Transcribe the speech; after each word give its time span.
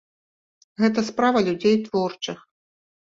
Гэта 0.83 1.03
справа 1.09 1.43
людзей 1.49 1.75
творчых. 1.85 2.41